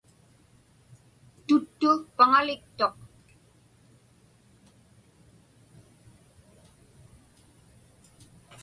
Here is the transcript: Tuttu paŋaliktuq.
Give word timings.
Tuttu 1.47 1.89
paŋaliktuq. 2.15 2.95